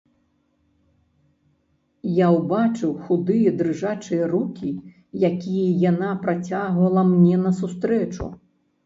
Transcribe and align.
Я 2.19 2.27
ўбачыў 2.37 2.95
худыя 3.09 3.53
дрыжачыя 3.59 4.23
рукі, 4.33 4.71
якія 5.29 5.67
яна 5.89 6.09
працягвала 6.25 7.01
мне 7.11 7.35
насустрэчу. 7.45 8.25